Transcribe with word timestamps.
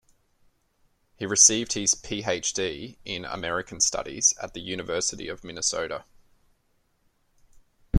He 1.15 1.27
received 1.27 1.73
his 1.73 1.93
Ph.D. 1.93 2.97
in 3.05 3.23
American 3.23 3.79
Studies 3.79 4.33
at 4.41 4.55
the 4.55 4.59
University 4.59 5.27
of 5.27 5.43
Minnesota. 5.43 6.05